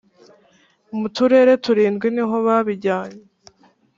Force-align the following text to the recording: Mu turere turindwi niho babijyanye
Mu 0.97 1.07
turere 1.15 1.53
turindwi 1.63 2.07
niho 2.15 2.35
babijyanye 2.45 3.21